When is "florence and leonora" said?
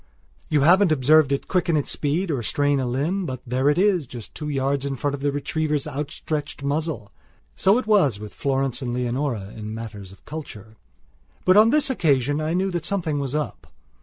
8.33-9.51